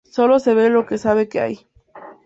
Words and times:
Sólo 0.09 0.39
se 0.39 0.55
ve 0.55 0.71
lo 0.71 0.87
que 0.87 0.97
se 0.97 1.03
sabe 1.03 1.29
que 1.29 1.41
hay. 1.41 1.67